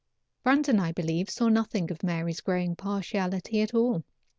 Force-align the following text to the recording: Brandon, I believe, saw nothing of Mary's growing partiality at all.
Brandon, 0.43 0.79
I 0.79 0.91
believe, 0.91 1.29
saw 1.29 1.47
nothing 1.47 1.91
of 1.91 2.01
Mary's 2.01 2.41
growing 2.41 2.75
partiality 2.75 3.61
at 3.61 3.75
all. 3.75 4.03